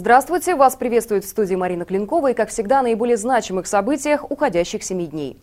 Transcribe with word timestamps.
Здравствуйте, 0.00 0.54
вас 0.54 0.76
приветствует 0.76 1.24
в 1.24 1.28
студии 1.28 1.54
Марина 1.56 1.84
Клинкова 1.84 2.30
и, 2.30 2.34
как 2.34 2.48
всегда, 2.48 2.80
о 2.80 2.82
наиболее 2.82 3.18
значимых 3.18 3.66
событиях 3.66 4.30
уходящих 4.30 4.82
семи 4.82 5.06
дней. 5.06 5.38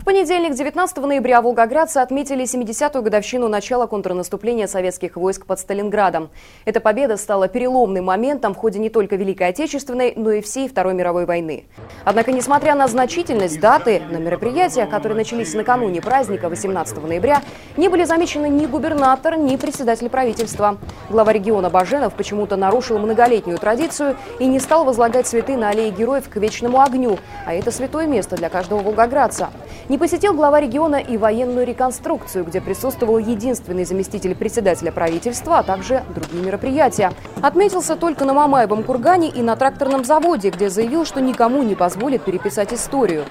В 0.00 0.04
понедельник, 0.06 0.54
19 0.54 0.96
ноября, 0.96 1.42
волгоградцы 1.42 1.98
отметили 1.98 2.44
70-ю 2.44 3.02
годовщину 3.02 3.48
начала 3.48 3.86
контрнаступления 3.86 4.66
советских 4.66 5.16
войск 5.16 5.44
под 5.44 5.60
Сталинградом. 5.60 6.30
Эта 6.64 6.80
победа 6.80 7.18
стала 7.18 7.48
переломным 7.48 8.06
моментом 8.06 8.54
в 8.54 8.56
ходе 8.56 8.78
не 8.78 8.88
только 8.88 9.16
Великой 9.16 9.48
Отечественной, 9.48 10.14
но 10.16 10.32
и 10.32 10.40
всей 10.40 10.70
Второй 10.70 10.94
мировой 10.94 11.26
войны. 11.26 11.64
Однако, 12.06 12.32
несмотря 12.32 12.74
на 12.74 12.88
значительность 12.88 13.60
даты, 13.60 14.00
на 14.10 14.16
мероприятиях, 14.16 14.88
которые 14.88 15.18
начались 15.18 15.52
накануне 15.52 16.00
праздника 16.00 16.48
18 16.48 16.96
ноября, 17.02 17.42
не 17.76 17.90
были 17.90 18.04
замечены 18.04 18.48
ни 18.48 18.64
губернатор, 18.64 19.36
ни 19.36 19.54
председатель 19.56 20.08
правительства. 20.08 20.78
Глава 21.10 21.34
региона 21.34 21.68
Баженов 21.68 22.14
почему-то 22.14 22.56
нарушил 22.56 22.98
многолетнюю 22.98 23.58
традицию 23.58 24.16
и 24.38 24.46
не 24.46 24.60
стал 24.60 24.86
возлагать 24.86 25.26
цветы 25.26 25.58
на 25.58 25.68
аллее 25.68 25.90
героев 25.90 26.26
к 26.30 26.36
вечному 26.36 26.80
огню, 26.80 27.18
а 27.44 27.52
это 27.52 27.70
святое 27.70 28.06
место 28.06 28.36
для 28.36 28.48
каждого 28.48 28.80
волгоградца. 28.80 29.50
Не 29.90 29.98
посетил 29.98 30.34
глава 30.34 30.60
региона 30.60 31.00
и 31.00 31.16
военную 31.16 31.66
реконструкцию, 31.66 32.44
где 32.44 32.60
присутствовал 32.60 33.18
единственный 33.18 33.84
заместитель 33.84 34.36
председателя 34.36 34.92
правительства, 34.92 35.58
а 35.58 35.62
также 35.64 36.04
другие 36.14 36.44
мероприятия. 36.44 37.12
Отметился 37.42 37.96
только 37.96 38.24
на 38.24 38.32
Мамаевом 38.32 38.84
кургане 38.84 39.30
и 39.30 39.42
на 39.42 39.56
тракторном 39.56 40.04
заводе, 40.04 40.50
где 40.50 40.70
заявил, 40.70 41.04
что 41.04 41.20
никому 41.20 41.64
не 41.64 41.74
позволит 41.74 42.22
переписать 42.22 42.72
историю. 42.72 43.24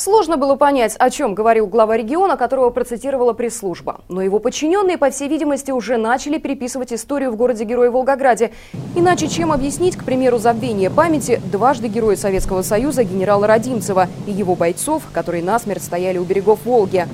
Сложно 0.00 0.38
было 0.38 0.56
понять, 0.56 0.96
о 0.98 1.10
чем 1.10 1.34
говорил 1.34 1.66
глава 1.66 1.94
региона, 1.94 2.38
которого 2.38 2.70
процитировала 2.70 3.34
пресс-служба. 3.34 4.00
Но 4.08 4.22
его 4.22 4.38
подчиненные, 4.38 4.96
по 4.96 5.10
всей 5.10 5.28
видимости, 5.28 5.72
уже 5.72 5.98
начали 5.98 6.38
переписывать 6.38 6.90
историю 6.90 7.30
в 7.30 7.36
городе-герое 7.36 7.90
Волгограде. 7.90 8.50
Иначе 8.96 9.28
чем 9.28 9.52
объяснить, 9.52 9.98
к 9.98 10.04
примеру, 10.04 10.38
забвение 10.38 10.88
памяти 10.88 11.38
дважды 11.52 11.88
героя 11.88 12.16
Советского 12.16 12.62
Союза 12.62 13.04
генерала 13.04 13.46
Родимцева 13.46 14.08
и 14.26 14.32
его 14.32 14.54
бойцов, 14.54 15.02
которые 15.12 15.44
насмерть 15.44 15.84
стояли 15.84 16.16
у 16.16 16.24
берегов 16.24 16.64
Волги. 16.64 17.06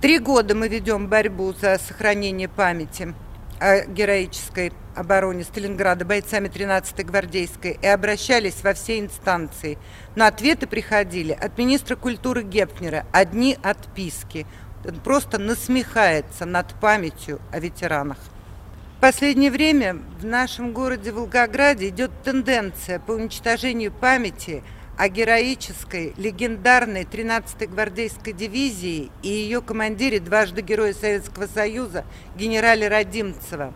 Три 0.00 0.18
года 0.18 0.54
мы 0.54 0.68
ведем 0.68 1.08
борьбу 1.08 1.52
за 1.52 1.78
сохранение 1.78 2.48
памяти 2.48 3.12
о 3.60 3.84
героической 3.84 4.72
обороне 4.96 5.44
Сталинграда 5.44 6.04
бойцами 6.04 6.48
13-й 6.48 7.04
гвардейской 7.04 7.78
и 7.80 7.86
обращались 7.86 8.64
во 8.64 8.74
все 8.74 8.98
инстанции. 8.98 9.78
Но 10.16 10.26
ответы 10.26 10.66
приходили 10.66 11.32
от 11.32 11.58
министра 11.58 11.96
культуры 11.96 12.42
Гепнера. 12.42 13.06
Одни 13.12 13.58
отписки. 13.62 14.46
Он 14.84 14.96
просто 15.00 15.38
насмехается 15.38 16.46
над 16.46 16.74
памятью 16.80 17.40
о 17.52 17.60
ветеранах. 17.60 18.18
В 18.96 19.00
последнее 19.00 19.50
время 19.50 19.98
в 20.18 20.24
нашем 20.24 20.72
городе 20.72 21.12
Волгограде 21.12 21.88
идет 21.88 22.10
тенденция 22.24 22.98
по 22.98 23.12
уничтожению 23.12 23.92
памяти 23.92 24.62
о 24.96 25.08
героической, 25.08 26.14
легендарной 26.16 27.02
13-й 27.02 27.66
гвардейской 27.66 28.32
дивизии 28.32 29.10
и 29.22 29.28
ее 29.28 29.60
командире, 29.60 30.20
дважды 30.20 30.62
Героя 30.62 30.94
Советского 30.94 31.46
Союза, 31.46 32.06
генерале 32.34 32.88
Родимцева. 32.88 33.74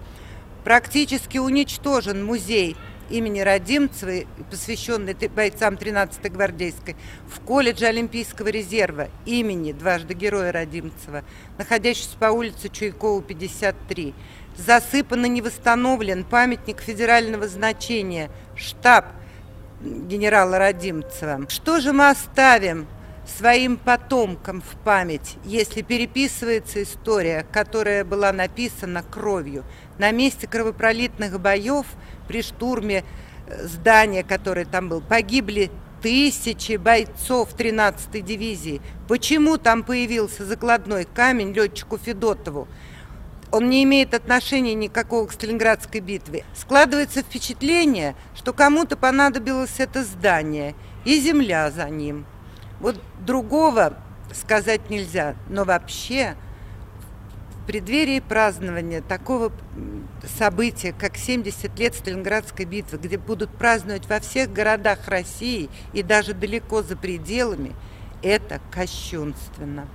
Практически 0.64 1.39
уничтожен 1.39 2.25
музей 2.25 2.77
имени 3.11 3.41
Родимцева, 3.41 4.27
посвященный 4.50 5.14
бойцам 5.34 5.75
13-й 5.75 6.28
гвардейской, 6.28 6.97
в 7.28 7.41
колледже 7.41 7.86
Олимпийского 7.86 8.48
резерва 8.48 9.08
имени 9.27 9.72
дважды 9.72 10.14
Героя 10.14 10.52
Родимцева, 10.52 11.25
находящийся 11.58 12.17
по 12.18 12.27
улице 12.27 12.68
Чуйкова, 12.68 13.23
53. 13.23 14.14
Засыпан 14.57 15.24
и 15.24 15.29
не 15.29 15.42
восстановлен 15.42 16.24
памятник 16.24 16.80
федерального 16.80 17.48
значения, 17.48 18.30
штаб 18.56 19.06
генерала 19.80 20.58
Родимцева. 20.58 21.46
Что 21.48 21.80
же 21.80 21.92
мы 21.92 22.11
оставим 22.11 22.86
своим 23.27 23.77
потомкам 23.77 24.61
в 24.61 24.77
память, 24.85 25.36
если 25.45 25.83
переписывается 25.83 26.83
история, 26.83 27.46
которая 27.51 28.05
была 28.05 28.33
написана 28.33 29.02
кровью? 29.02 29.64
На 30.00 30.12
месте 30.12 30.46
кровопролитных 30.46 31.38
боев 31.38 31.84
при 32.27 32.40
штурме 32.40 33.05
э, 33.46 33.66
здания, 33.66 34.24
которое 34.24 34.64
там 34.64 34.88
был, 34.88 35.02
погибли 35.02 35.70
тысячи 36.00 36.77
бойцов 36.77 37.55
13-й 37.55 38.22
дивизии. 38.22 38.80
Почему 39.08 39.58
там 39.58 39.83
появился 39.83 40.46
закладной 40.46 41.05
камень 41.05 41.52
летчику 41.52 41.98
Федотову? 41.98 42.66
он 43.52 43.68
не 43.68 43.83
имеет 43.83 44.14
отношения 44.14 44.72
никакого 44.72 45.27
к 45.27 45.33
Сталинградской 45.33 46.00
битве. 46.00 46.44
Складывается 46.55 47.20
впечатление, 47.20 48.14
что 48.34 48.55
кому-то 48.55 48.96
понадобилось 48.96 49.80
это 49.80 50.02
здание 50.05 50.74
и 51.05 51.20
земля 51.20 51.70
за 51.70 51.90
ним. 51.90 52.24
Вот 52.78 52.98
другого 53.18 53.98
сказать 54.32 54.88
нельзя, 54.88 55.34
но 55.48 55.64
вообще 55.64 56.36
преддверии 57.70 58.19
празднования 58.19 59.01
такого 59.01 59.53
события, 60.36 60.92
как 60.92 61.17
70 61.17 61.79
лет 61.79 61.95
Сталинградской 61.95 62.64
битвы, 62.64 62.98
где 62.98 63.17
будут 63.17 63.48
праздновать 63.51 64.08
во 64.08 64.19
всех 64.19 64.53
городах 64.53 65.07
России 65.07 65.70
и 65.92 66.03
даже 66.03 66.35
далеко 66.35 66.83
за 66.83 66.97
пределами, 66.97 67.77
это 68.25 68.61
кощунственно. 68.73 69.86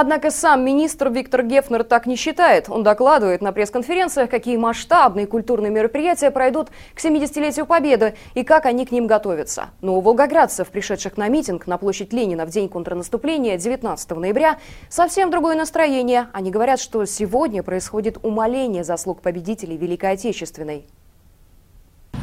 Однако 0.00 0.30
сам 0.30 0.64
министр 0.64 1.08
Виктор 1.08 1.42
Гефнер 1.42 1.82
так 1.82 2.06
не 2.06 2.14
считает. 2.14 2.68
Он 2.68 2.84
докладывает 2.84 3.42
на 3.42 3.50
пресс-конференциях, 3.50 4.30
какие 4.30 4.56
масштабные 4.56 5.26
культурные 5.26 5.72
мероприятия 5.72 6.30
пройдут 6.30 6.68
к 6.94 7.04
70-летию 7.04 7.66
Победы 7.66 8.14
и 8.34 8.44
как 8.44 8.66
они 8.66 8.86
к 8.86 8.92
ним 8.92 9.08
готовятся. 9.08 9.70
Но 9.80 9.96
у 9.96 10.00
волгоградцев, 10.00 10.68
пришедших 10.68 11.16
на 11.16 11.26
митинг 11.26 11.66
на 11.66 11.78
площадь 11.78 12.12
Ленина 12.12 12.46
в 12.46 12.50
день 12.50 12.68
контрнаступления 12.68 13.58
19 13.58 14.10
ноября, 14.12 14.58
совсем 14.88 15.32
другое 15.32 15.56
настроение. 15.56 16.28
Они 16.32 16.52
говорят, 16.52 16.78
что 16.78 17.04
сегодня 17.04 17.64
происходит 17.64 18.18
умаление 18.22 18.84
заслуг 18.84 19.20
победителей 19.20 19.76
Великой 19.76 20.12
Отечественной. 20.12 20.86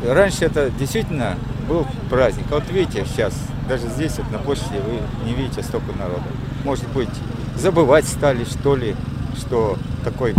Раньше 0.01 0.45
это 0.45 0.69
действительно 0.69 1.35
был 1.67 1.85
праздник. 2.09 2.45
А 2.51 2.55
вот 2.55 2.69
видите, 2.69 3.03
сейчас 3.03 3.33
даже 3.67 3.87
здесь, 3.87 4.17
вот 4.17 4.31
на 4.31 4.39
площади, 4.39 4.77
вы 4.77 5.25
не 5.25 5.33
видите 5.33 5.61
столько 5.61 5.91
народа. 5.91 6.23
Может 6.65 6.87
быть, 6.93 7.09
забывать 7.55 8.07
стали, 8.07 8.43
что 8.43 8.75
ли, 8.75 8.95
что 9.37 9.77
такой 10.03 10.33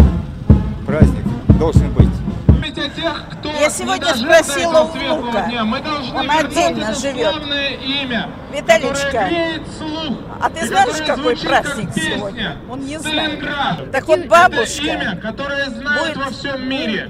праздник 0.84 1.22
должен 1.56 1.92
быть. 1.92 2.08
Я 3.60 3.70
сегодня 3.70 4.12
спросила 4.12 4.80
у 4.80 4.86
внука, 4.88 5.48
он 6.16 6.28
отдельно 6.28 6.92
живет. 6.94 7.32
Имя, 7.80 8.28
Виталичка, 8.52 9.30
а 10.40 10.50
ты 10.50 10.66
знаешь, 10.66 11.06
какой 11.06 11.36
праздник 11.36 11.90
сегодня? 11.94 12.56
Он 12.68 12.80
не 12.80 12.98
знает. 12.98 13.40
Так 13.92 14.08
вот 14.08 14.26
бабушка 14.26 14.82
имя, 14.82 15.20
которое 15.22 15.70
знают 15.70 16.16
во 16.16 16.30
всем 16.32 16.68
мире. 16.68 17.08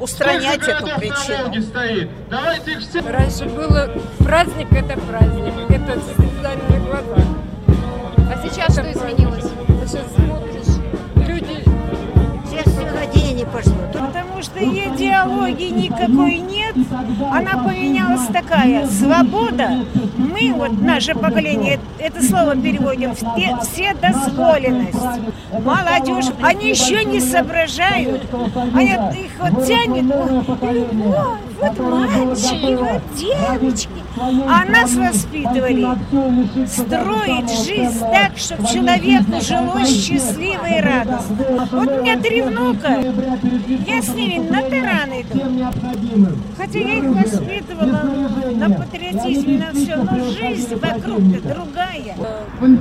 устранять 0.00 0.66
эту 0.66 0.86
причину. 0.98 1.62
Стоит. 1.62 2.10
Давайте 2.28 2.78
все... 2.80 3.00
Раньше 3.00 3.44
было 3.46 3.92
праздник, 4.18 4.72
это 4.72 4.98
праздник, 5.00 5.54
это 5.70 6.00
сейчас 8.68 8.72
что 8.72 8.92
изменилось? 8.92 9.44
Сейчас 9.86 10.06
смотришь, 10.14 11.28
люди... 11.28 11.64
Сейчас 12.48 12.72
все 12.72 12.90
на 12.90 13.06
деньги 13.06 13.44
пошло. 13.44 13.74
Потому 13.92 14.42
что 14.42 14.58
идеологии 14.62 15.70
никакой 15.70 16.38
нет. 16.38 16.74
Она 17.30 17.64
поменялась 17.64 18.26
такая. 18.28 18.86
Свобода. 18.86 19.84
Мы, 20.16 20.52
вот 20.54 20.80
наше 20.80 21.14
поколение, 21.14 21.78
это 21.98 22.22
слово 22.22 22.56
переводим. 22.56 23.14
Все, 23.14 23.56
все 23.62 23.94
дозволенность. 23.94 24.98
Молодежь. 25.52 26.32
Они 26.42 26.70
еще 26.70 27.04
не 27.04 27.20
соображают. 27.20 28.22
Они 28.74 28.92
их 28.92 29.32
вот 29.38 29.66
тянет. 29.66 30.04
Любовь, 30.04 31.38
вот 31.60 31.78
мальчики, 31.78 32.74
вот 32.74 33.02
девочки. 33.16 33.88
А 34.18 34.64
нас 34.64 34.94
воспитывали 34.94 35.86
строить 36.66 37.50
жизнь 37.64 38.00
так, 38.00 38.36
чтобы 38.36 38.66
человеку 38.66 39.40
жилось 39.42 40.04
счастливо 40.04 40.66
и 40.66 40.80
радостно. 40.80 41.68
Вот 41.70 41.88
у 41.88 42.02
меня 42.02 42.18
три 42.18 42.42
внука, 42.42 42.98
я 43.86 44.02
с 44.02 44.14
ними 44.14 44.48
на 44.48 44.62
таран 44.62 45.10
иду. 45.20 46.38
Хотя 46.56 46.78
я 46.78 46.94
их 46.94 47.04
воспитывала 47.04 48.02
на 48.54 48.70
патриотизме, 48.70 49.58
на 49.58 49.72
все, 49.72 49.96
но 49.96 50.24
жизнь 50.30 50.74
вокруг-то 50.74 51.54
другая. 51.54 52.16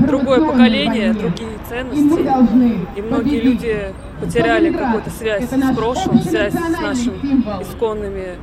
Другое 0.07 0.39
поколение, 0.45 1.13
другие 1.13 1.59
ценности. 1.67 2.97
И 2.97 3.01
многие 3.01 3.41
люди 3.41 3.93
потеряли 4.21 4.71
какую-то 4.71 5.09
связь 5.09 5.49
с 5.49 5.75
прошлым, 5.75 6.21
связь 6.21 6.53
с 6.53 6.81
нашими 6.81 7.61
исконными 7.61 8.37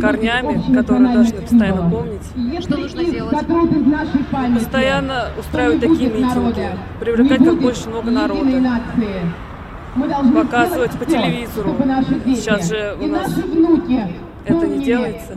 корнями, 0.00 0.74
которые 0.74 1.12
должны 1.12 1.40
постоянно 1.40 1.90
помнить. 1.90 2.62
Что 2.62 2.76
нужно 2.76 3.04
делать? 3.04 3.36
Постоянно 4.54 5.28
устраивать 5.38 5.80
такие 5.80 6.10
митинги, 6.10 6.70
привлекать 7.00 7.44
как 7.44 7.60
больше 7.60 7.88
много 7.88 8.10
народа. 8.10 8.80
показывать 10.34 10.92
по 10.92 11.04
телевизору. 11.04 11.76
Сейчас 12.26 12.68
же 12.68 12.96
у 13.00 13.06
нас 13.06 13.32
это 14.44 14.66
не 14.66 14.84
делается. 14.84 15.36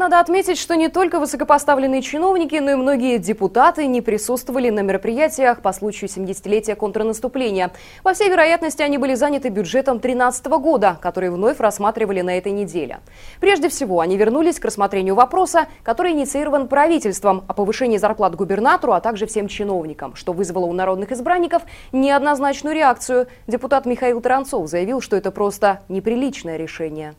Надо 0.00 0.18
отметить, 0.18 0.56
что 0.56 0.76
не 0.76 0.88
только 0.88 1.20
высокопоставленные 1.20 2.00
чиновники, 2.00 2.56
но 2.56 2.70
и 2.70 2.74
многие 2.74 3.18
депутаты 3.18 3.86
не 3.86 4.00
присутствовали 4.00 4.70
на 4.70 4.80
мероприятиях 4.80 5.60
по 5.60 5.74
случаю 5.74 6.08
70-летия 6.08 6.74
контрнаступления. 6.74 7.70
Во 8.02 8.14
всей 8.14 8.30
вероятности, 8.30 8.80
они 8.80 8.96
были 8.96 9.12
заняты 9.12 9.50
бюджетом 9.50 9.98
2013 9.98 10.46
года, 10.46 10.96
который 11.02 11.28
вновь 11.28 11.60
рассматривали 11.60 12.22
на 12.22 12.38
этой 12.38 12.52
неделе. 12.52 13.00
Прежде 13.40 13.68
всего, 13.68 14.00
они 14.00 14.16
вернулись 14.16 14.58
к 14.58 14.64
рассмотрению 14.64 15.16
вопроса, 15.16 15.66
который 15.82 16.12
инициирован 16.12 16.68
правительством 16.68 17.44
о 17.46 17.52
повышении 17.52 17.98
зарплат 17.98 18.34
губернатору, 18.34 18.94
а 18.94 19.02
также 19.02 19.26
всем 19.26 19.48
чиновникам, 19.48 20.16
что 20.16 20.32
вызвало 20.32 20.64
у 20.64 20.72
народных 20.72 21.12
избранников 21.12 21.64
неоднозначную 21.92 22.74
реакцию. 22.74 23.26
Депутат 23.46 23.84
Михаил 23.84 24.22
Таранцов 24.22 24.66
заявил, 24.66 25.02
что 25.02 25.14
это 25.14 25.30
просто 25.30 25.80
неприличное 25.90 26.56
решение. 26.56 27.16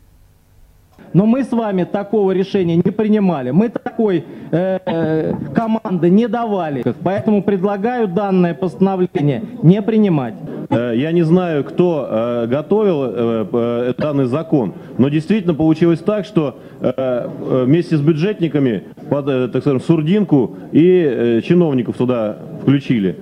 Но 1.14 1.26
мы 1.26 1.44
с 1.44 1.52
вами 1.52 1.84
такого 1.84 2.32
решения 2.32 2.76
не 2.78 2.92
принимали. 2.92 3.52
Мы 3.52 3.70
такой 3.70 4.24
э, 4.52 4.80
э, 4.86 5.34
команды 5.54 6.10
не 6.10 6.28
давали. 6.28 6.84
Поэтому 7.04 7.44
предлагаю 7.44 8.08
данное 8.08 8.54
постановление 8.54 9.44
не 9.62 9.82
принимать. 9.82 10.36
Э, 10.70 10.94
я 10.96 11.12
не 11.12 11.24
знаю, 11.24 11.64
кто 11.64 12.08
э, 12.10 12.48
готовил 12.48 13.96
данный 13.98 14.26
закон, 14.26 14.74
но 14.98 15.10
действительно 15.10 15.54
получилось 15.54 16.00
так, 16.00 16.26
что 16.26 16.60
вместе 16.80 17.98
с 17.98 18.02
бюджетниками 18.02 18.84
под, 19.10 19.52
так 19.52 19.62
скажем, 19.62 19.82
сурдинку 19.82 20.56
и 20.72 21.42
чиновников 21.46 21.98
туда 21.98 22.38
включили. 22.62 23.18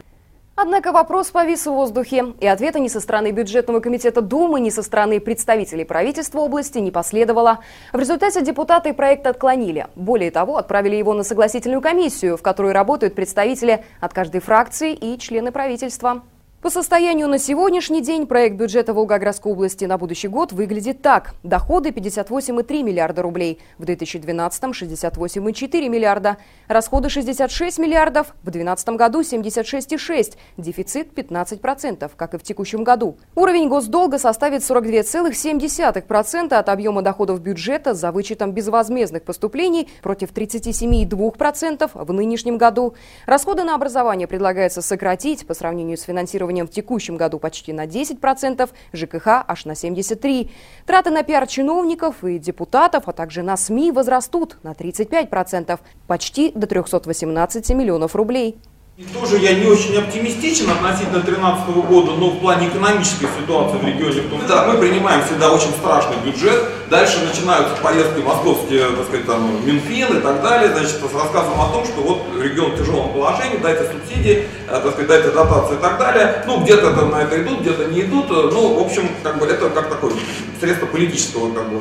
Однако 0.61 0.91
вопрос 0.91 1.31
повис 1.31 1.65
в 1.65 1.71
воздухе, 1.71 2.33
и 2.41 2.45
ответа 2.45 2.79
ни 2.79 2.89
со 2.89 3.00
стороны 3.00 3.31
бюджетного 3.31 3.79
комитета 3.79 4.19
Думы, 4.19 4.59
ни 4.59 4.69
со 4.69 4.83
стороны 4.83 5.21
представителей 5.21 5.85
правительства 5.85 6.39
области 6.39 6.79
не 6.79 6.91
последовало. 6.91 7.59
В 7.94 7.97
результате 7.97 8.41
депутаты 8.41 8.94
проект 8.94 9.25
отклонили. 9.25 9.88
Более 9.95 10.31
того, 10.31 10.57
отправили 10.57 10.97
его 10.97 11.13
на 11.13 11.23
согласительную 11.23 11.79
комиссию, 11.79 12.35
в 12.35 12.41
которой 12.41 12.73
работают 12.73 13.15
представители 13.15 13.85
от 14.01 14.13
каждой 14.13 14.41
фракции 14.41 14.94
и 14.94 15.17
члены 15.17 15.53
правительства. 15.53 16.23
По 16.61 16.69
состоянию 16.69 17.29
на 17.29 17.39
сегодняшний 17.39 18.01
день 18.01 18.27
проект 18.27 18.57
бюджета 18.57 18.94
Волгоградской 18.94 19.50
области 19.50 19.85
на 19.85 19.97
будущий 19.97 20.27
год 20.27 20.51
выглядит 20.51 21.01
так. 21.01 21.33
Доходы 21.41 21.91
58,3 21.91 22.83
миллиарда 22.83 23.21
рублей, 23.21 23.59
в 23.77 23.85
2012 23.85 24.63
68,4 24.63 25.88
миллиарда, 25.88 26.35
расходы 26.67 27.07
66 27.07 27.79
миллиардов, 27.79 28.35
в 28.41 28.51
2012 28.51 28.89
году 28.89 29.21
76,6, 29.21 30.35
дефицит 30.57 31.13
15%, 31.17 32.11
как 32.13 32.33
и 32.33 32.38
в 32.38 32.44
текущем 32.44 32.83
году. 32.83 33.15
Уровень 33.35 33.69
госдолга 33.69 34.17
составит 34.17 34.62
42,7% 34.62 36.53
от 36.53 36.67
объема 36.67 37.01
доходов 37.01 37.39
бюджета 37.39 37.94
за 37.94 38.12
вычетом 38.12 38.51
безвозмездных 38.51 39.23
поступлений 39.23 39.88
против 40.03 40.33
37,2% 40.33 41.89
в 41.94 42.12
нынешнем 42.12 42.57
году. 42.57 42.95
Расходы 43.25 43.63
на 43.63 43.75
образование 43.75 44.27
предлагается 44.27 44.81
сократить 44.81 45.47
по 45.47 45.53
сравнению 45.53 45.95
с 45.97 46.01
финансированием 46.01 46.49
финансированием 46.50 46.68
в 46.68 46.72
текущем 46.72 47.18
году 47.18 47.40
почти 47.40 47.74
на 47.74 47.86
10%, 47.86 48.69
ЖКХ 48.94 49.28
аж 49.48 49.66
на 49.66 49.74
73%. 49.74 50.50
Траты 50.86 51.12
на 51.12 51.24
пиар 51.24 51.48
чиновников 51.48 52.24
и 52.24 52.40
депутатов, 52.40 53.04
а 53.07 53.13
также 53.13 53.44
на 53.44 53.57
СМИ 53.57 53.92
возрастут 53.92 54.57
на 54.63 54.74
35%, 54.74 55.80
почти 56.07 56.51
до 56.56 56.68
318 56.68 57.69
миллионов 57.72 58.16
рублей. 58.16 58.57
И 59.00 59.04
тоже 59.13 59.38
я 59.38 59.54
не 59.54 59.66
очень 59.66 59.98
оптимистичен 59.98 60.69
относительно 60.69 61.22
2013 61.22 61.69
года, 61.88 62.12
но 62.19 62.31
в 62.31 62.40
плане 62.42 62.68
экономической 62.68 63.30
ситуации 63.40 63.78
в 63.78 63.86
регионе, 63.86 64.19
в 64.19 64.30
том, 64.30 64.42
да, 64.46 64.68
мы 64.68 64.78
принимаем 64.78 65.24
всегда 65.24 65.54
очень 65.54 65.72
страшный 65.80 66.18
бюджет, 66.25 66.66
дальше 66.90 67.19
начинаются 67.25 67.81
поездки 67.81 68.19
московские, 68.19 68.90
так 68.90 69.06
сказать, 69.06 69.25
там, 69.25 69.66
Минфин 69.66 70.18
и 70.18 70.19
так 70.19 70.42
далее, 70.42 70.74
значит, 70.74 70.98
с 70.98 71.16
рассказом 71.16 71.62
о 71.62 71.69
том, 71.72 71.86
что 71.86 72.01
вот 72.01 72.25
регион 72.44 72.72
в 72.72 72.78
тяжелом 72.78 73.13
положении, 73.13 73.56
дайте 73.63 73.90
субсидии, 73.90 74.50
э, 74.68 74.69
так 74.69 74.92
сказать, 74.92 75.07
дайте 75.07 75.30
дотации 75.30 75.75
и 75.75 75.80
так 75.80 75.98
далее. 75.98 76.44
Ну, 76.46 76.60
где-то 76.60 76.94
там 76.94 77.12
на 77.12 77.22
это 77.22 77.42
идут, 77.42 77.62
где-то 77.62 77.86
не 77.86 78.01
идут, 78.01 78.30
ну, 78.30 78.81
в 78.81 78.86
общем, 78.86 79.07
как 79.24 79.40
бы 79.40 79.46
это 79.46 79.69
как 79.69 79.88
такое 79.88 80.12
средство 80.60 80.88
политического, 80.88 81.54
как 81.54 81.69
бы, 81.69 81.80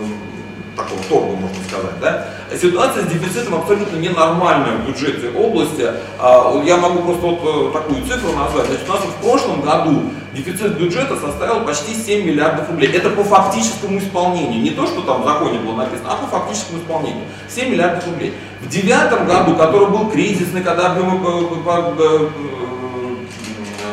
такого 0.79 1.03
торга, 1.09 1.37
можно 1.37 1.65
сказать. 1.69 2.01
Да? 2.01 2.27
Ситуация 2.57 3.05
с 3.05 3.07
дефицитом 3.09 3.57
абсолютно 3.57 3.97
ненормальная 3.97 4.77
в 4.77 4.87
бюджете 4.87 5.31
области. 5.37 5.87
А, 6.19 6.63
я 6.65 6.77
могу 6.77 7.03
просто 7.03 7.27
вот 7.27 7.41
э, 7.43 7.73
такую 7.73 8.03
цифру 8.07 8.33
назвать. 8.33 8.67
Значит, 8.67 8.89
у 8.89 8.93
нас 8.93 9.03
в 9.03 9.23
прошлом 9.23 9.61
году 9.61 10.03
дефицит 10.33 10.79
бюджета 10.79 11.17
составил 11.17 11.65
почти 11.65 11.95
7 11.95 12.27
миллиардов 12.27 12.71
рублей. 12.71 12.91
Это 12.93 13.11
по 13.11 13.25
фактическому 13.25 13.99
исполнению. 13.99 14.63
Не 14.63 14.71
то, 14.71 14.87
что 14.87 15.03
там 15.03 15.23
в 15.23 15.27
законе 15.27 15.59
было 15.59 15.77
написано, 15.77 16.11
а 16.13 16.17
по 16.17 16.39
фактическому 16.39 16.81
исполнению. 16.81 17.25
7 17.49 17.71
миллиардов 17.71 18.07
рублей. 18.07 18.35
В 18.63 18.69
девятом 18.69 19.27
году, 19.27 19.57
который 19.57 19.89
был 19.89 20.09
кризисный, 20.11 20.63
когда 20.63 20.93
объемы 20.93 21.19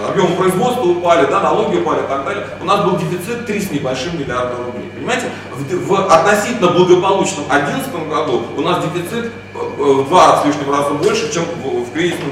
объемы 0.09 0.35
производства 0.35 0.83
упали, 0.83 1.25
да, 1.27 1.39
налоги 1.41 1.77
упали 1.77 2.03
и 2.03 2.07
так 2.07 2.25
далее, 2.25 2.47
у 2.61 2.65
нас 2.65 2.83
был 2.83 2.97
дефицит 2.97 3.45
3 3.45 3.59
с 3.59 3.71
небольшим 3.71 4.19
миллиарда 4.19 4.55
рублей. 4.63 4.89
Понимаете, 4.95 5.29
в, 5.53 5.87
в 5.87 6.11
относительно 6.11 6.69
благополучном 6.71 7.45
2011 7.49 8.09
году 8.09 8.43
у 8.55 8.61
нас 8.61 8.83
дефицит 8.83 9.31
э, 9.53 9.57
в 9.57 10.07
два 10.07 10.41
с 10.41 10.45
лишним 10.45 10.71
раза 10.71 10.91
больше, 10.91 11.33
чем 11.33 11.43
в, 11.63 11.75
кризисном 11.95 12.31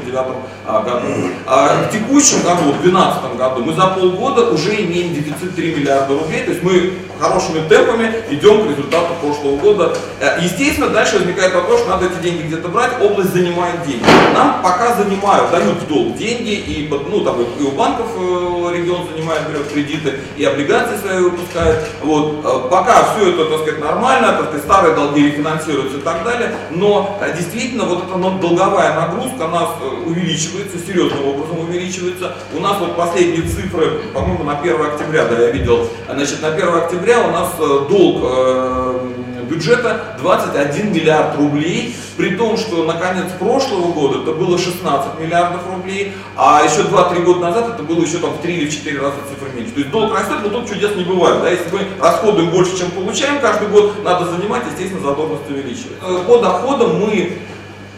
а, 0.66 0.82
году. 0.84 1.08
А 1.48 1.88
в 1.88 1.92
текущем 1.92 2.44
году, 2.44 2.72
в 2.74 2.82
2012 2.84 3.38
году, 3.38 3.64
мы 3.64 3.74
за 3.74 3.88
полгода 3.88 4.52
уже 4.52 4.76
имеем 4.76 5.14
дефицит 5.14 5.56
3 5.56 5.76
миллиарда 5.76 6.14
рублей, 6.14 6.44
то 6.44 6.52
есть 6.52 6.64
мы 6.64 6.94
хорошими 7.20 7.68
темпами 7.68 8.12
идем 8.30 8.66
к 8.66 8.70
результату 8.70 9.14
прошлого 9.22 9.58
года. 9.58 9.96
Э, 10.20 10.40
естественно, 10.42 10.90
дальше 10.90 11.20
возникает 11.20 11.54
вопрос, 11.54 11.82
что 11.82 11.90
надо 11.90 12.08
эти 12.08 12.22
деньги 12.22 12.48
где-то 12.48 12.68
брать, 12.68 12.92
область 13.02 13.34
занимает 13.34 13.86
деньги. 13.86 14.04
Нам 14.34 14.62
пока 14.62 14.96
занимают, 14.96 15.52
дают 15.52 15.78
в 15.82 15.88
долг 15.88 16.18
деньги, 16.18 16.52
и, 16.52 16.90
ну, 16.90 17.22
там, 17.22 17.38
и 17.42 17.64
у 17.64 17.72
банков 17.72 18.08
э, 18.18 18.76
регион 18.76 19.08
занимает, 19.14 19.48
берет 19.50 19.72
кредиты, 19.72 20.20
и 20.38 20.44
облигации 20.44 20.98
свои 20.98 21.20
выпускает. 21.20 21.86
Вот. 22.02 22.44
Э, 22.44 22.70
пока 22.70 23.14
все 23.14 23.30
это, 23.32 23.46
так 23.46 23.62
сказать, 23.62 23.80
нормально, 23.80 24.34
так 24.34 24.46
сказать, 24.48 24.64
старые 24.64 24.96
долги 24.96 25.28
рефинансируются 25.28 25.98
и 25.98 26.02
так 26.02 26.24
далее, 26.24 26.54
но 26.72 27.18
действительно 27.36 27.86
вот 27.86 28.04
эта 28.04 28.18
долговая 28.40 28.96
нагрузка 28.96 29.48
нас 29.54 29.70
увеличивается, 30.06 30.78
серьезным 30.86 31.26
образом 31.28 31.60
увеличивается. 31.60 32.34
У 32.54 32.60
нас 32.60 32.78
вот 32.80 32.96
последние 32.98 33.44
цифры, 33.44 34.02
по-моему, 34.14 34.44
на 34.44 34.60
1 34.60 34.82
октября, 34.82 35.26
да, 35.26 35.40
я 35.40 35.52
видел, 35.52 35.88
значит, 36.10 36.42
на 36.42 36.50
1 36.50 36.76
октября 36.76 37.28
у 37.28 37.32
нас 37.32 37.54
э, 37.60 37.86
долг 37.90 38.24
э, 38.24 39.10
бюджета 39.50 40.18
21 40.20 40.94
миллиард 40.94 41.38
рублей, 41.38 41.96
при 42.18 42.36
том, 42.36 42.58
что 42.58 42.84
на 42.84 42.94
конец 42.94 43.32
прошлого 43.40 43.92
года 43.92 44.22
это 44.22 44.32
было 44.32 44.58
16 44.58 45.20
миллиардов 45.20 45.62
рублей, 45.70 46.14
а 46.36 46.64
еще 46.64 46.82
2-3 46.88 47.24
года 47.24 47.40
назад 47.40 47.74
это 47.76 47.84
было 47.84 48.02
еще 48.02 48.18
там 48.18 48.32
в 48.32 48.42
3 48.42 48.54
или 48.54 48.70
в 48.70 48.74
4 48.74 49.00
раза 49.00 49.16
цифры 49.30 49.52
меньше. 49.56 49.74
То 49.74 49.80
есть 49.80 49.92
долг 49.92 50.14
растет, 50.14 50.38
но 50.44 50.50
тут 50.50 50.70
чудес 50.70 50.96
не 50.96 51.04
бывает. 51.04 51.42
Да? 51.42 51.50
Если 51.50 51.70
мы 51.72 51.80
расходуем 52.00 52.50
больше, 52.50 52.78
чем 52.78 52.92
получаем 52.92 53.40
каждый 53.42 53.68
год, 53.70 54.04
надо 54.04 54.32
занимать, 54.32 54.64
естественно, 54.72 55.02
задолженность 55.02 55.50
увеличивать. 55.50 55.98
Э, 56.02 56.24
по 56.28 56.38
доходам 56.38 57.00
мы 57.00 57.38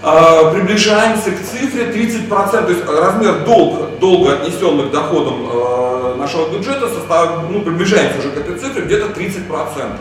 приближаемся 0.05 1.31
к 1.31 1.41
цифре 1.41 1.85
30%, 1.85 2.29
то 2.29 2.69
есть 2.69 2.85
размер 2.87 3.43
долга, 3.43 3.87
долга 3.99 4.33
отнесенных 4.33 4.91
доходам 4.91 6.17
нашего 6.19 6.49
бюджета 6.49 6.89
составит, 6.89 7.49
ну, 7.49 7.61
приближаемся 7.61 8.19
уже 8.19 8.29
к 8.29 8.37
этой 8.37 8.57
цифре, 8.59 8.83
где-то 8.83 9.07
30%. 9.19 9.97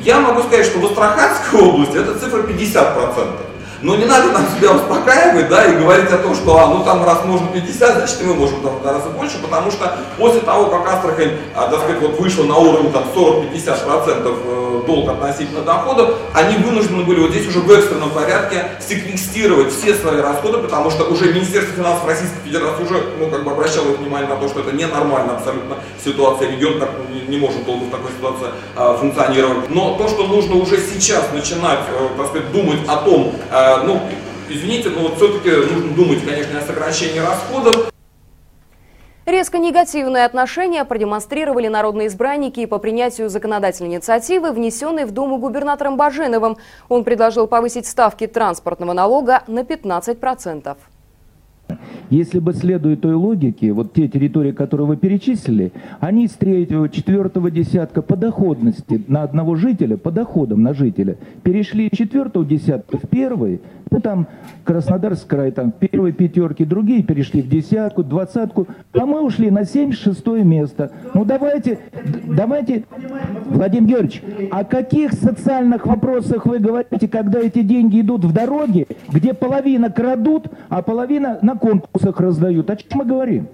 Я 0.00 0.20
могу 0.20 0.42
сказать, 0.42 0.66
что 0.66 0.78
в 0.78 0.86
Астраханской 0.86 1.60
области 1.60 1.96
эта 1.96 2.16
цифра 2.18 2.42
50%. 2.42 3.55
Но 3.82 3.96
не 3.96 4.04
надо 4.04 4.32
нам 4.32 4.46
себя 4.56 4.72
успокаивать, 4.72 5.48
да, 5.48 5.64
и 5.66 5.76
говорить 5.76 6.10
о 6.10 6.18
том, 6.18 6.34
что, 6.34 6.58
а, 6.58 6.68
ну 6.68 6.84
там 6.84 7.04
раз 7.04 7.24
можно 7.24 7.48
50, 7.48 7.96
значит 7.96 8.16
мы 8.22 8.34
можем 8.34 8.60
там 8.62 8.76
в 8.76 8.82
два 8.82 8.92
раза 8.92 9.10
больше, 9.10 9.38
потому 9.42 9.70
что 9.70 9.96
после 10.18 10.40
того, 10.40 10.66
как 10.66 10.86
Астрахань, 10.88 11.32
а, 11.54 11.68
так 11.68 11.80
сказать, 11.80 12.00
вот 12.00 12.18
вышла 12.18 12.44
на 12.44 12.56
уровень 12.56 12.92
там 12.92 13.04
40-50% 13.14 14.38
э, 14.44 14.66
долг 14.86 15.10
относительно 15.10 15.62
доходов, 15.62 16.16
они 16.32 16.56
вынуждены 16.56 17.04
были 17.04 17.20
вот 17.20 17.30
здесь 17.30 17.48
уже 17.48 17.60
в 17.60 17.70
экстренном 17.70 18.10
порядке 18.10 18.64
секвестировать 18.80 19.72
все 19.72 19.94
свои 19.94 20.20
расходы, 20.20 20.58
потому 20.58 20.90
что 20.90 21.04
уже 21.04 21.32
Министерство 21.32 21.74
финансов 21.74 22.06
Российской 22.06 22.40
Федерации 22.44 22.84
уже, 22.84 23.02
ну, 23.18 23.28
как 23.28 23.44
бы 23.44 23.50
обращало 23.50 23.88
внимание 23.88 24.28
на 24.28 24.36
то, 24.36 24.48
что 24.48 24.60
это 24.60 24.72
ненормально 24.72 25.36
абсолютно 25.36 25.76
ситуация, 26.02 26.50
регион 26.50 26.78
так 26.78 26.90
не, 27.12 27.20
не 27.22 27.38
может 27.38 27.64
долго 27.64 27.84
в 27.84 27.90
такой 27.90 28.10
ситуации 28.12 28.48
а, 28.76 28.96
функционировать. 28.96 29.68
Но 29.70 29.96
то, 29.96 30.08
что 30.08 30.26
нужно 30.26 30.56
уже 30.56 30.78
сейчас 30.78 31.32
начинать, 31.32 31.80
а, 31.90 32.10
так 32.16 32.28
сказать, 32.28 32.52
думать 32.52 32.78
о 32.86 32.96
том, 32.96 33.34
а, 33.50 33.75
ну, 33.82 34.00
извините, 34.48 34.90
но 34.90 35.00
вот 35.02 35.16
все-таки 35.16 35.50
нужно 35.50 35.94
думать, 35.94 36.24
конечно, 36.24 36.58
о 36.58 36.62
сокращении 36.62 37.18
расходов. 37.18 37.90
Резко 39.26 39.58
негативное 39.58 40.24
отношение 40.24 40.84
продемонстрировали 40.84 41.66
народные 41.66 42.06
избранники 42.06 42.64
по 42.64 42.78
принятию 42.78 43.28
законодательной 43.28 43.94
инициативы, 43.94 44.52
внесенной 44.52 45.04
в 45.04 45.10
Думу 45.10 45.38
губернатором 45.38 45.96
Баженовым. 45.96 46.58
Он 46.88 47.02
предложил 47.02 47.48
повысить 47.48 47.86
ставки 47.86 48.28
транспортного 48.28 48.92
налога 48.92 49.42
на 49.48 49.60
15%. 49.60 50.76
Если 52.10 52.38
бы 52.38 52.52
следуя 52.52 52.96
той 52.96 53.14
логике, 53.14 53.72
вот 53.72 53.92
те 53.92 54.08
территории, 54.08 54.52
которые 54.52 54.86
вы 54.86 54.96
перечислили, 54.96 55.72
они 56.00 56.28
с 56.28 56.32
третьего, 56.32 56.88
четвертого 56.88 57.50
десятка 57.50 58.02
по 58.02 58.16
доходности 58.16 59.02
на 59.08 59.22
одного 59.22 59.56
жителя, 59.56 59.96
по 59.96 60.10
доходам 60.10 60.62
на 60.62 60.72
жителя, 60.72 61.16
перешли 61.42 61.88
из 61.88 61.96
четвертого 61.96 62.44
десятка 62.44 62.98
в 62.98 63.08
первый, 63.08 63.60
ну 63.90 64.00
там 64.00 64.26
Краснодарский 64.64 65.28
край, 65.28 65.50
там 65.52 65.72
первой 65.72 66.12
пятерки, 66.12 66.64
другие 66.64 67.02
перешли 67.02 67.40
в 67.40 67.48
десятку, 67.48 68.02
двадцатку, 68.02 68.66
а 68.92 69.06
мы 69.06 69.22
ушли 69.22 69.50
на 69.50 69.64
76 69.64 70.26
место. 70.44 70.90
Ну 71.14 71.24
давайте, 71.24 71.78
давайте, 72.24 72.84
Владимир 73.46 73.88
Георгиевич, 73.88 74.22
о 74.50 74.64
каких 74.64 75.12
социальных 75.12 75.86
вопросах 75.86 76.46
вы 76.46 76.58
говорите, 76.58 77.08
когда 77.08 77.38
эти 77.40 77.62
деньги 77.62 78.00
идут 78.00 78.24
в 78.24 78.32
дороги, 78.32 78.86
где 79.08 79.34
половина 79.34 79.90
крадут, 79.90 80.48
а 80.68 80.82
половина 80.82 81.38
на 81.42 81.56
конкурсах 81.96 82.20
раздают? 82.20 82.70
О 82.70 82.76
чем 82.76 82.90
мы 82.94 83.04
говорим? 83.04 83.48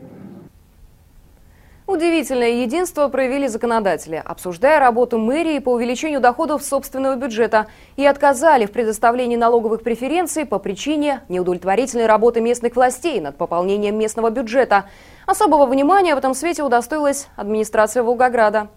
Удивительное 1.87 2.63
единство 2.63 3.09
проявили 3.09 3.49
законодатели, 3.49 4.23
обсуждая 4.25 4.81
работу 4.81 5.19
мэрии 5.19 5.59
по 5.59 5.73
увеличению 5.73 6.21
доходов 6.21 6.63
собственного 6.63 7.17
бюджета 7.17 7.67
и 7.97 8.07
отказали 8.07 8.67
в 8.67 8.73
предоставлении 8.73 9.37
налоговых 9.37 9.83
преференций 9.83 10.47
по 10.47 10.59
причине 10.59 11.21
неудовлетворительной 11.29 12.07
работы 12.07 12.41
местных 12.41 12.77
властей 12.77 13.21
над 13.21 13.37
пополнением 13.37 13.99
местного 13.99 14.31
бюджета. 14.31 14.85
Особого 15.27 15.67
внимания 15.67 16.15
в 16.15 16.19
этом 16.19 16.35
свете 16.35 16.63
удостоилась 16.63 17.29
администрация 17.37 18.03
Волгограда. 18.03 18.69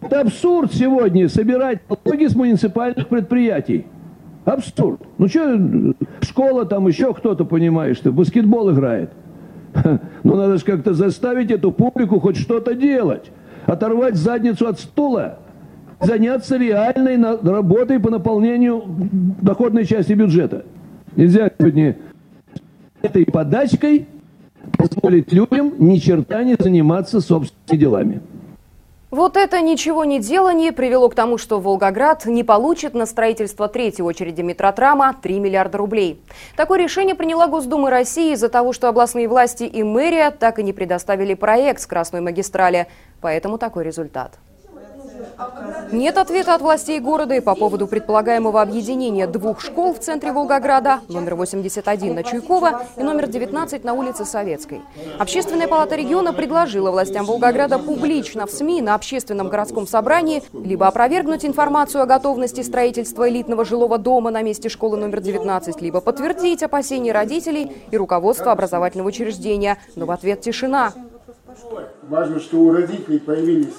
Это 0.00 0.20
абсурд 0.20 0.72
сегодня 0.72 1.28
собирать 1.28 1.80
налоги 1.88 2.26
с 2.26 2.34
муниципальных 2.36 3.08
предприятий. 3.08 3.86
Абсурд. 4.44 5.00
Ну 5.18 5.28
что, 5.28 5.94
школа 6.22 6.64
там 6.64 6.88
еще 6.88 7.12
кто-то, 7.12 7.44
понимаешь, 7.44 7.98
ты 7.98 8.10
баскетбол 8.10 8.72
играет. 8.72 9.10
Ну 10.24 10.36
надо 10.36 10.56
же 10.56 10.64
как-то 10.64 10.94
заставить 10.94 11.50
эту 11.50 11.70
публику 11.72 12.18
хоть 12.20 12.36
что-то 12.36 12.74
делать. 12.74 13.30
Оторвать 13.66 14.16
задницу 14.16 14.66
от 14.66 14.80
стула. 14.80 15.38
Заняться 16.00 16.56
реальной 16.56 17.20
работой 17.42 18.00
по 18.00 18.10
наполнению 18.10 18.82
доходной 19.42 19.84
части 19.84 20.12
бюджета. 20.12 20.64
Нельзя 21.16 21.50
сегодня 21.58 21.96
этой 23.02 23.26
подачкой 23.26 24.06
позволить 24.76 25.32
людям 25.32 25.74
ни 25.78 25.96
черта 25.96 26.42
не 26.44 26.56
заниматься 26.58 27.20
собственными 27.20 27.80
делами. 27.80 28.20
Вот 29.10 29.38
это 29.38 29.62
ничего 29.62 30.04
не 30.04 30.20
делание 30.20 30.70
привело 30.70 31.08
к 31.08 31.14
тому, 31.14 31.38
что 31.38 31.60
Волгоград 31.60 32.26
не 32.26 32.44
получит 32.44 32.92
на 32.92 33.06
строительство 33.06 33.66
третьей 33.66 34.04
очереди 34.04 34.42
метротрама 34.42 35.16
3 35.22 35.40
миллиарда 35.40 35.78
рублей. 35.78 36.22
Такое 36.56 36.78
решение 36.78 37.14
приняла 37.14 37.46
Госдума 37.46 37.88
России 37.88 38.34
из-за 38.34 38.50
того, 38.50 38.74
что 38.74 38.86
областные 38.86 39.26
власти 39.26 39.64
и 39.64 39.82
мэрия 39.82 40.30
так 40.30 40.58
и 40.58 40.62
не 40.62 40.74
предоставили 40.74 41.32
проект 41.32 41.80
Скоростной 41.80 42.20
магистрали. 42.20 42.86
Поэтому 43.22 43.56
такой 43.56 43.84
результат. 43.84 44.38
Нет 45.92 46.18
ответа 46.18 46.54
от 46.54 46.60
властей 46.60 46.98
города 47.00 47.34
и 47.34 47.40
по 47.40 47.54
поводу 47.54 47.86
предполагаемого 47.86 48.60
объединения 48.60 49.26
двух 49.26 49.60
школ 49.60 49.94
в 49.94 50.00
центре 50.00 50.32
Волгограда, 50.32 51.00
номер 51.08 51.36
81 51.36 52.14
на 52.14 52.22
Чуйкова 52.24 52.82
и 52.96 53.02
номер 53.02 53.28
19 53.28 53.84
на 53.84 53.94
улице 53.94 54.24
Советской. 54.24 54.82
Общественная 55.18 55.68
палата 55.68 55.94
региона 55.96 56.32
предложила 56.32 56.90
властям 56.90 57.24
Волгограда 57.24 57.78
публично 57.78 58.46
в 58.46 58.50
СМИ 58.50 58.82
на 58.82 58.94
общественном 58.94 59.48
городском 59.48 59.86
собрании 59.86 60.42
либо 60.52 60.86
опровергнуть 60.86 61.44
информацию 61.44 62.02
о 62.02 62.06
готовности 62.06 62.62
строительства 62.62 63.28
элитного 63.28 63.64
жилого 63.64 63.98
дома 63.98 64.30
на 64.30 64.42
месте 64.42 64.68
школы 64.68 64.96
номер 64.96 65.20
19, 65.20 65.80
либо 65.80 66.00
подтвердить 66.00 66.62
опасения 66.62 67.12
родителей 67.12 67.72
и 67.90 67.96
руководства 67.96 68.52
образовательного 68.52 69.08
учреждения. 69.08 69.78
Но 69.94 70.06
в 70.06 70.10
ответ 70.10 70.40
тишина. 70.40 70.92
Важно, 72.02 72.40
что 72.40 72.58
у 72.58 72.72
родителей 72.72 73.18
появились 73.18 73.74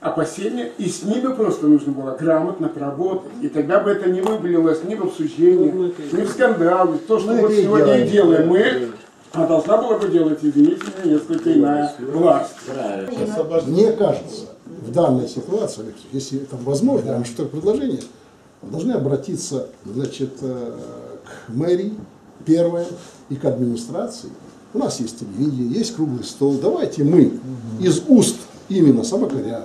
опасения, 0.00 0.72
и 0.78 0.88
с 0.88 1.02
ними 1.02 1.32
просто 1.32 1.66
нужно 1.66 1.92
было 1.92 2.16
грамотно 2.18 2.68
поработать. 2.68 3.32
И 3.42 3.48
тогда 3.48 3.80
бы 3.80 3.90
это 3.90 4.10
не 4.10 4.20
вывалилось 4.20 4.82
ни 4.84 4.94
в 4.94 5.04
обсуждение, 5.04 5.92
ни 6.12 6.22
в 6.22 6.30
скандалы. 6.30 6.98
То, 7.06 7.18
что 7.18 7.32
мы 7.32 7.40
вот 7.42 7.52
сегодня 7.52 8.04
и 8.04 8.10
делаем 8.10 8.48
мы, 8.48 8.88
а 9.32 9.46
должна 9.46 9.76
была 9.76 9.98
бы 9.98 10.08
делать, 10.08 10.38
извините 10.42 10.82
меня, 11.04 11.14
несколько 11.14 11.52
иная 11.52 11.94
власть. 12.12 12.54
Мне 13.66 13.92
кажется, 13.92 14.46
в 14.66 14.90
данной 14.90 15.28
ситуации, 15.28 15.94
если 16.12 16.42
это 16.42 16.56
возможно, 16.56 17.08
потому 17.08 17.24
что 17.24 17.44
предложение, 17.44 18.00
должны 18.62 18.92
обратиться 18.92 19.68
значит, 19.84 20.32
э, 20.42 20.76
к 21.24 21.52
мэрии, 21.52 21.94
первое, 22.44 22.86
и 23.28 23.36
к 23.36 23.44
администрации. 23.44 24.30
У 24.72 24.78
нас 24.78 25.00
есть 25.00 25.20
телевидение, 25.20 25.78
есть 25.78 25.94
круглый 25.94 26.24
стол. 26.24 26.58
Давайте 26.60 27.04
мы 27.04 27.32
из 27.80 28.02
уст 28.08 28.36
именно 28.68 29.04
Собакаря, 29.04 29.64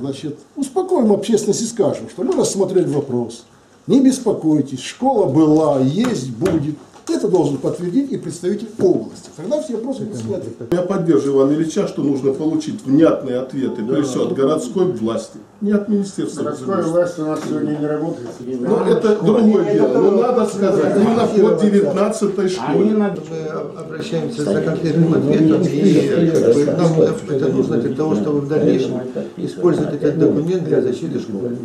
Значит, 0.00 0.38
успокоим 0.56 1.12
общественность 1.12 1.62
и 1.62 1.66
скажем, 1.66 2.08
что 2.08 2.22
мы 2.22 2.34
рассмотрели 2.34 2.86
вопрос. 2.86 3.44
Не 3.86 4.00
беспокойтесь, 4.00 4.80
школа 4.80 5.26
была, 5.26 5.80
есть, 5.80 6.30
будет. 6.30 6.76
Это 7.10 7.28
должен 7.28 7.56
подтвердить 7.56 8.12
и 8.12 8.16
представитель 8.18 8.68
области. 8.80 9.30
Тогда 9.36 9.62
все 9.62 9.76
вопросы 9.76 10.04
будут 10.04 10.20
снять. 10.20 10.42
Я 10.70 10.82
поддерживаю 10.82 11.46
Ивана 11.46 11.56
Ильича, 11.56 11.88
что 11.88 12.02
нужно 12.02 12.32
получить 12.32 12.84
внятные 12.84 13.38
ответы, 13.38 13.82
да, 13.82 13.94
прежде 13.94 14.10
всего 14.10 14.24
от 14.24 14.34
городской 14.34 14.84
власти, 14.92 15.38
не 15.60 15.72
от 15.72 15.88
министерства. 15.88 16.42
Городская 16.42 16.82
власть 16.82 17.18
у 17.18 17.24
нас 17.24 17.40
сегодня 17.48 17.78
не 17.78 17.86
работает. 17.86 18.28
Ну, 18.40 18.84
это 18.84 19.16
другое 19.16 19.72
дело. 19.72 19.88
Но 19.88 20.10
надо 20.20 20.46
сказать, 20.46 20.96
именно 20.96 21.26
по 21.26 21.62
19 21.62 22.52
школе. 22.52 22.90
Мы 22.90 23.80
обращаемся 23.80 24.42
за 24.44 24.60
конкретным 24.60 25.14
ответом, 25.14 25.62
и 25.62 26.64
нам 26.66 27.00
это 27.00 27.48
нужно 27.48 27.76
для 27.78 27.96
того, 27.96 28.14
чтобы 28.16 28.40
в 28.40 28.48
дальнейшем 28.48 29.00
использовать 29.36 29.94
этот 29.94 30.18
документ 30.18 30.64
для 30.64 30.82
защиты 30.82 31.18
школы. 31.20 31.56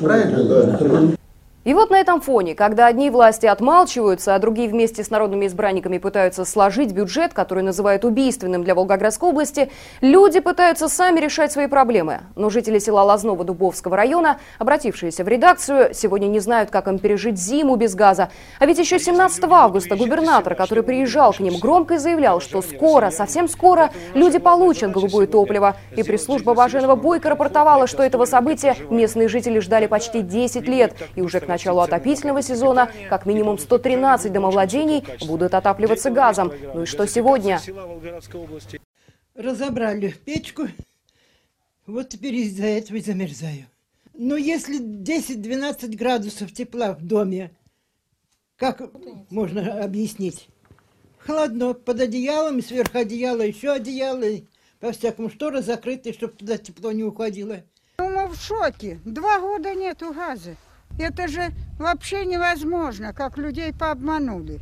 Правильно? 0.00 1.17
И 1.64 1.74
вот 1.74 1.90
на 1.90 2.00
этом 2.00 2.22
фоне, 2.22 2.54
когда 2.54 2.86
одни 2.86 3.10
власти 3.10 3.44
отмалчиваются, 3.44 4.34
а 4.34 4.38
другие 4.38 4.70
вместе 4.70 5.04
с 5.04 5.10
народными 5.10 5.46
избранниками 5.46 5.98
пытаются 5.98 6.46
сложить 6.46 6.92
бюджет, 6.92 7.34
который 7.34 7.62
называют 7.62 8.06
убийственным 8.06 8.64
для 8.64 8.74
Волгоградской 8.74 9.28
области, 9.28 9.70
люди 10.00 10.40
пытаются 10.40 10.88
сами 10.88 11.20
решать 11.20 11.52
свои 11.52 11.66
проблемы. 11.66 12.20
Но 12.36 12.48
жители 12.48 12.78
села 12.78 13.02
Лазного 13.02 13.44
Дубовского 13.44 13.98
района, 13.98 14.38
обратившиеся 14.58 15.24
в 15.24 15.28
редакцию, 15.28 15.92
сегодня 15.92 16.28
не 16.28 16.40
знают, 16.40 16.70
как 16.70 16.88
им 16.88 16.98
пережить 16.98 17.36
зиму 17.38 17.76
без 17.76 17.94
газа. 17.94 18.30
А 18.58 18.64
ведь 18.64 18.78
еще 18.78 18.98
17 18.98 19.44
августа 19.44 19.94
губернатор, 19.94 20.54
который 20.54 20.82
приезжал 20.82 21.34
к 21.34 21.40
ним, 21.40 21.58
громко 21.58 21.98
заявлял, 21.98 22.40
что 22.40 22.62
скоро, 22.62 23.10
совсем 23.10 23.46
скоро 23.46 23.90
люди 24.14 24.38
получат 24.38 24.90
голубое 24.90 25.26
топливо. 25.26 25.76
И 25.94 26.02
пресс-служба 26.02 26.54
Баженова 26.54 26.94
Бойко 26.94 27.28
рапортовала, 27.28 27.86
что 27.86 28.02
этого 28.02 28.24
события 28.24 28.74
местные 28.88 29.28
жители 29.28 29.58
ждали 29.58 29.86
почти 29.86 30.22
10 30.22 30.66
лет. 30.66 30.96
И 31.14 31.20
уже 31.20 31.40
к 31.40 31.46
началу 31.46 31.57
отопительного 31.66 32.42
сезона 32.42 32.90
как 33.08 33.26
минимум 33.26 33.58
113 33.58 34.32
домовладений 34.32 35.04
будут 35.26 35.54
отапливаться 35.54 36.10
газом. 36.10 36.52
Ну 36.74 36.82
и 36.82 36.86
что 36.86 37.06
сегодня? 37.06 37.60
Разобрали 39.34 40.14
печку, 40.24 40.68
вот 41.86 42.10
теперь 42.10 42.34
из-за 42.34 42.66
этого 42.66 42.98
и 42.98 43.00
замерзаю. 43.00 43.66
Но 44.12 44.36
если 44.36 44.80
10-12 44.80 45.96
градусов 45.96 46.52
тепла 46.52 46.92
в 46.92 47.02
доме, 47.02 47.52
как 48.56 48.82
можно 49.30 49.84
объяснить? 49.84 50.48
Холодно, 51.18 51.74
под 51.74 52.00
одеялом, 52.00 52.60
сверх 52.62 52.94
одеяла 52.94 53.42
еще 53.42 53.72
одеяло, 53.72 54.24
по-всякому 54.80 55.30
шторы 55.30 55.62
закрыты, 55.62 56.12
чтобы 56.12 56.34
туда 56.34 56.58
тепло 56.58 56.92
не 56.92 57.04
уходило. 57.04 57.62
Ну, 57.98 58.10
мы 58.10 58.26
в 58.26 58.36
шоке. 58.36 59.00
Два 59.04 59.40
года 59.40 59.74
нету 59.74 60.12
газа. 60.12 60.56
Это 60.98 61.28
же 61.28 61.52
вообще 61.78 62.24
невозможно, 62.24 63.12
как 63.12 63.38
людей 63.38 63.72
пообманули. 63.72 64.60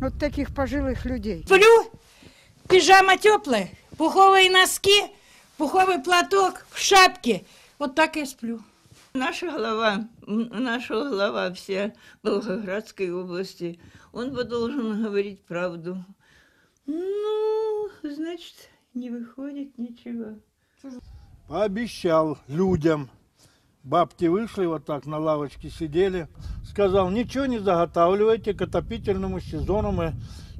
Вот 0.00 0.18
таких 0.18 0.54
пожилых 0.54 1.04
людей. 1.04 1.42
Сплю, 1.44 1.90
пижама 2.68 3.18
теплая, 3.18 3.68
пуховые 3.96 4.50
носки, 4.50 5.12
пуховый 5.56 5.98
платок 5.98 6.64
в 6.70 6.78
шапке. 6.78 7.44
Вот 7.78 7.96
так 7.96 8.14
я 8.16 8.26
сплю. 8.26 8.60
Наша 9.14 9.50
голова, 9.50 10.08
наша 10.26 10.94
голова 10.94 11.52
вся 11.52 11.92
Волгоградской 12.22 13.10
области, 13.10 13.80
он 14.12 14.32
бы 14.32 14.44
должен 14.44 15.02
говорить 15.02 15.44
правду. 15.44 16.04
Ну, 16.86 17.88
значит, 18.02 18.70
не 18.94 19.10
выходит 19.10 19.76
ничего. 19.76 20.38
Пообещал 21.48 22.38
людям, 22.46 23.10
Бабки 23.88 24.26
вышли 24.26 24.66
вот 24.66 24.84
так 24.84 25.06
на 25.06 25.16
лавочке 25.16 25.70
сидели. 25.70 26.28
Сказал, 26.62 27.10
ничего 27.10 27.46
не 27.46 27.58
заготавливайте, 27.58 28.52
к 28.52 28.60
отопительному 28.60 29.40
сезону 29.40 29.92
мы 29.92 30.12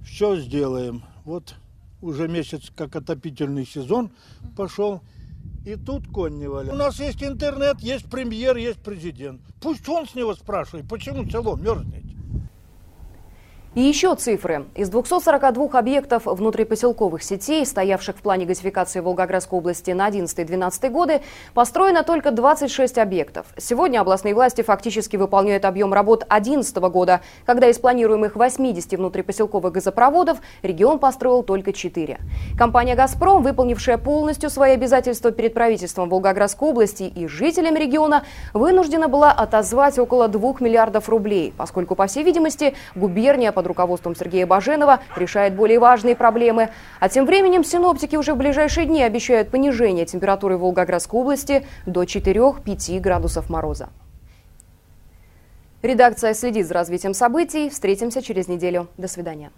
все 0.03 0.39
сделаем. 0.39 1.05
Вот 1.27 1.55
уже 2.01 2.27
месяц 2.27 2.73
как 2.75 2.97
отопительный 2.97 3.67
сезон 3.67 4.11
пошел. 4.57 5.03
И 5.67 5.77
тут 5.77 6.09
конь 6.09 6.39
не 6.39 6.49
валяет. 6.49 6.73
У 6.73 6.77
нас 6.77 6.99
есть 7.01 7.23
интернет, 7.23 7.81
есть 7.81 8.09
премьер, 8.09 8.57
есть 8.57 8.79
президент. 8.79 9.43
Пусть 9.61 9.87
он 9.91 10.09
с 10.09 10.15
него 10.15 10.35
спрашивает, 10.35 10.89
почему 10.89 11.29
село 11.29 11.55
мерзнет. 11.57 12.08
И 13.75 13.83
еще 13.83 14.15
цифры. 14.15 14.65
Из 14.75 14.89
242 14.89 15.79
объектов 15.79 16.23
внутрипоселковых 16.25 17.23
сетей, 17.23 17.67
стоявших 17.67 18.17
в 18.17 18.23
плане 18.23 18.47
газификации 18.47 19.01
Волгоградской 19.01 19.59
области 19.59 19.91
на 19.91 20.09
11-12 20.09 20.89
годы, 20.89 21.21
построено 21.53 22.03
только 22.03 22.31
26 22.31 22.97
объектов. 22.97 23.47
Сегодня 23.59 24.01
областные 24.01 24.35
власти 24.35 24.63
фактически 24.63 25.17
выполняют 25.17 25.67
объем 25.67 25.93
работ 25.93 26.21
2011 26.21 26.77
года, 26.77 27.21
когда 27.45 27.69
из 27.69 27.79
планируемых 27.79 28.37
80 28.37 28.95
внутрипоселковых 28.95 29.71
газопроводов 29.71 30.39
регион 30.63 30.99
построил 30.99 31.43
только 31.43 31.75
4. 31.75 32.19
Компания 32.57 32.95
«Газпром», 32.95 33.43
выполнившая 33.43 33.99
полностью 33.99 34.49
свои 34.49 34.73
обязательства 34.73 35.31
перед 35.31 35.53
правительством 35.53 36.09
Волгоградской 36.09 36.71
области 36.71 37.03
и 37.03 37.29
жителями 37.29 37.79
региона, 37.79 38.25
вынуждена 38.55 39.09
была 39.09 39.31
отозвать 39.31 39.99
около 39.99 40.27
2 40.27 40.55
миллиардов 40.61 41.11
рублей, 41.11 41.53
поскольку, 41.55 41.95
по 41.95 42.07
всей 42.07 42.25
видимости, 42.25 42.75
губерния 42.95 43.53
под 43.59 43.67
руководством 43.67 44.15
Сергея 44.15 44.47
Баженова 44.47 45.01
решает 45.17 45.57
более 45.57 45.81
важные 45.81 46.15
проблемы. 46.15 46.71
А 47.01 47.09
тем 47.09 47.27
временем 47.27 47.65
синоптики 47.65 48.15
уже 48.15 48.35
в 48.35 48.37
ближайшие 48.37 48.87
дни 48.87 49.03
обещают 49.03 49.51
понижение 49.51 50.07
температуры 50.07 50.57
в 50.57 50.61
Волгоградской 50.61 51.19
области 51.19 51.67
до 51.85 52.05
4-5 52.05 53.01
градусов 53.01 53.51
мороза. 53.51 53.89
Редакция 55.83 56.35
следит 56.35 56.69
за 56.69 56.75
развитием 56.75 57.15
событий. 57.15 57.69
Встретимся 57.69 58.23
через 58.23 58.47
неделю. 58.47 58.87
До 58.97 59.09
свидания. 59.09 59.51